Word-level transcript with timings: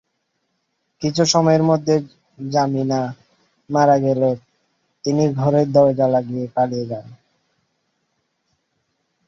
কিছু 1.01 1.23
সময়ের 1.25 1.63
মধ্যে 1.63 1.95
জামিনা 2.39 3.01
মারা 3.69 3.97
গেলে 3.97 4.29
তিনি 5.05 5.23
ঘরের 5.33 5.67
দরজা 5.71 6.07
লাগিয়ে 6.07 6.45
পালিয়ে 6.55 6.85
যান। 6.85 7.05